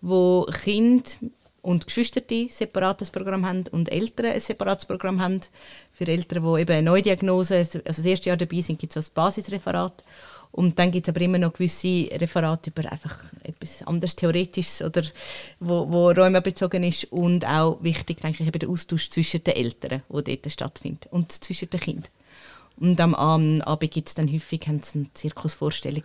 [0.00, 1.04] wo Kinder
[1.62, 5.40] und Geschwister ein separates Programm haben und Eltern ein separates Programm haben.
[5.92, 9.14] Für Eltern, die eben eine Neudiagnose, also das erste Jahr dabei sind, gibt es ein
[9.14, 10.04] Basisreferat.
[10.56, 15.02] Und dann gibt es aber immer noch gewisse Referate über einfach etwas anderes Theoretisches oder
[15.60, 17.04] wo, wo Räume bezogen ist.
[17.12, 21.30] Und auch wichtig, denke ich, eben der Austausch zwischen den Eltern, der dort stattfindet, und
[21.30, 22.10] zwischen den Kindern.
[22.78, 24.80] Und am Abend gibt es dann häufig eine
[25.12, 26.02] Zirkusvorstellung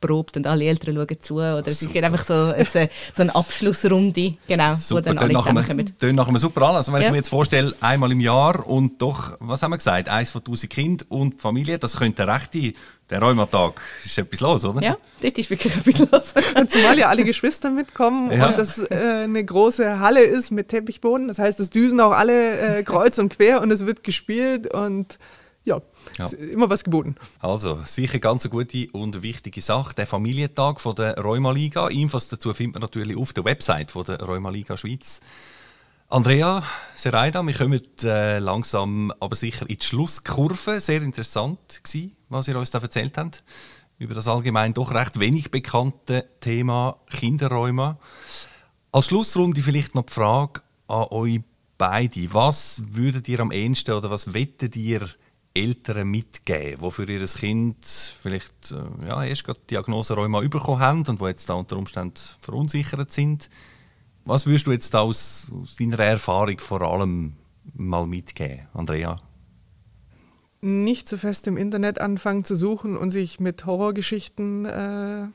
[0.00, 1.34] probt und alle Eltern schauen zu.
[1.36, 5.94] Oder es ist einfach so, eine, so eine Abschlussrunde, genau, super, wo dann alle zusammenkommen.
[5.98, 6.76] Das nach einem super an.
[6.76, 7.08] Also wenn ja.
[7.08, 10.44] ich mir jetzt vorstelle, einmal im Jahr und doch, was haben wir gesagt, eins von
[10.44, 12.74] tausend Kindern und Familie, das könnte eine rechte
[13.10, 14.82] der Rheumatag ist etwas los, oder?
[14.82, 16.34] Ja, dort ist wirklich etwas los.
[16.58, 18.48] und zumal ja alle Geschwister mitkommen ja.
[18.48, 21.28] und das äh, eine große Halle ist mit Teppichboden.
[21.28, 25.18] Das heißt, es düsen auch alle äh, kreuz und quer und es wird gespielt und
[25.64, 25.80] ja,
[26.18, 26.26] ja.
[26.26, 27.14] immer was geboten.
[27.40, 29.94] Also, sicher ganz eine gute und wichtige Sache.
[29.94, 31.88] Der Familientag von der Rheumaliga.
[31.88, 35.20] Infos dazu findet man natürlich auf der Website von der Rheumaliga Schweiz.
[36.08, 36.62] Andrea,
[36.94, 40.80] Seraida, wir kommen äh, langsam aber sicher in die Schlusskurve.
[40.80, 43.42] Sehr interessant war, was ihr uns da erzählt habt
[43.98, 47.96] über das allgemein doch recht wenig bekannte Thema Kinderräume.
[48.92, 51.40] Als Schlussrunde vielleicht noch die Frage an euch
[51.78, 52.32] beide.
[52.34, 55.08] Was würdet ihr am ehesten oder was wettet ihr
[55.54, 60.80] Eltern mitgeben, die für ihr Kind vielleicht äh, ja, erst gerade die Diagnose Rheuma bekommen
[60.80, 63.48] haben und die jetzt da unter Umständen verunsichert sind?
[64.24, 67.34] Was würdest du jetzt aus, aus deiner Erfahrung vor allem
[67.74, 69.16] mal mitgeben, Andrea?
[70.60, 75.26] Nicht zu so fest im Internet anfangen zu suchen und sich mit Horrorgeschichten äh,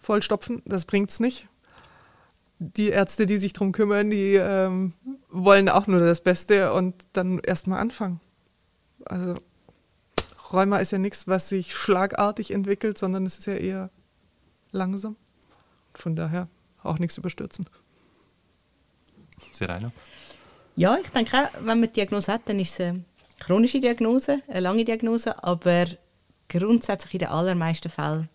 [0.00, 0.62] vollstopfen.
[0.64, 1.48] Das bringt es nicht.
[2.58, 4.94] Die Ärzte, die sich darum kümmern, die ähm,
[5.30, 8.20] wollen auch nur das Beste und dann erstmal anfangen.
[9.04, 9.36] Also
[10.52, 13.90] Rheuma ist ja nichts, was sich schlagartig entwickelt, sondern es ist ja eher
[14.72, 15.16] langsam.
[15.94, 16.48] Von daher
[16.82, 17.66] auch nichts überstürzen.
[19.52, 19.92] Serena?
[20.76, 23.04] Ja, ich denke auch, wenn man die Diagnose hat, dann ist es eine
[23.38, 25.86] chronische Diagnose, eine lange Diagnose, aber
[26.48, 28.28] grundsätzlich in den allermeisten Fällen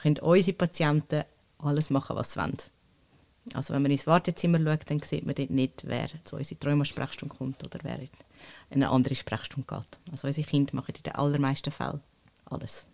[0.00, 1.24] können unsere Patienten
[1.58, 2.56] alles machen, was sie wollen.
[3.54, 7.34] Also wenn man ins Wartezimmer schaut, dann sieht man dort nicht, wer zu unserer Träumersprechstunde
[7.34, 8.08] kommt oder wer in
[8.70, 9.98] eine andere Sprechstunde geht.
[10.12, 12.00] Also unsere Kinder machen in den allermeisten Fällen
[12.46, 12.86] alles.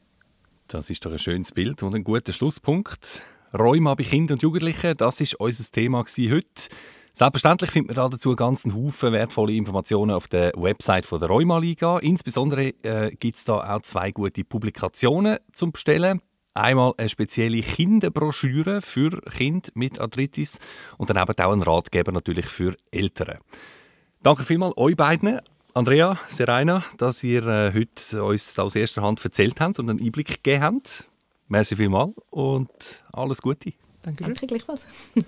[0.68, 3.22] Das ist doch ein schönes Bild und ein guter Schlusspunkt.
[3.52, 6.68] Rheuma bei Kindern und Jugendlichen, das ist unser Thema heute.
[7.14, 11.58] Selbstverständlich findet man dazu einen ganzen Haufen wertvolle Informationen auf der Website von der Rheuma
[11.58, 11.98] Liga.
[11.98, 16.22] Insbesondere äh, gibt es da auch zwei gute Publikationen zum Bestellen.
[16.54, 20.58] Einmal eine spezielle Kinderbroschüre für Kinder mit Arthritis
[20.96, 23.38] und dann eben auch ein Ratgeber natürlich für Eltern.
[24.22, 25.40] Danke vielmals euch beiden,
[25.74, 30.44] Andrea, Serena, dass ihr äh, heute uns aus erster Hand erzählt habt und einen Einblick
[30.44, 31.08] gegeben habt.
[31.48, 32.70] Merci vielmals und
[33.12, 33.72] alles Gute.
[34.00, 34.86] Danke, Danke gleichfalls.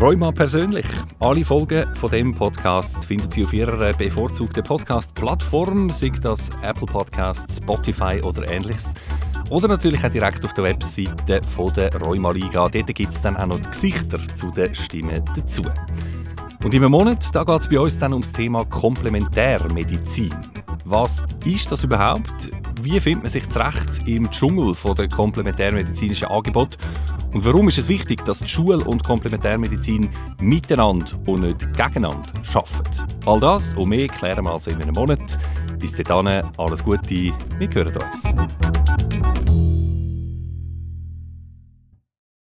[0.00, 0.86] Rheuma persönlich.
[1.20, 7.58] Alle Folgen von dem Podcast finden Sie auf Ihrer bevorzugten Podcast-Plattform, sei das Apple Podcasts,
[7.58, 8.94] Spotify oder ähnliches.
[9.50, 12.66] Oder natürlich auch direkt auf der Webseite von der Rheuma Liga.
[12.70, 15.64] Dort gibt es dann auch noch die Gesichter zu den Stimmen dazu.
[16.64, 20.34] Und im Monat geht es bei uns dann ums Thema Komplementärmedizin.
[20.84, 22.50] Was ist das überhaupt?
[22.80, 26.78] Wie findet man sich zurecht im Dschungel der komplementärmedizinischen Angebote?
[27.32, 30.08] Und warum ist es wichtig, dass die Schule und Komplementärmedizin
[30.40, 33.06] miteinander und nicht gegeneinander arbeiten?
[33.26, 35.38] All das und mehr klären wir also in einem Monat.
[35.78, 38.34] Bis dahin alles Gute, wir hören uns.